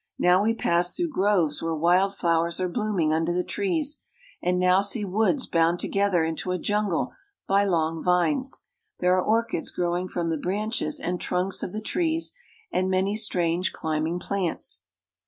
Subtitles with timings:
[0.17, 4.01] Now we pass through groves where wild flowers are blooming under the trees,
[4.41, 7.11] and now see woods bound together into a jungle
[7.47, 8.63] by long vines;
[8.99, 12.33] there are orchids growing from the branches and trunks of the trees,
[12.71, 14.81] and many strange climbing plants.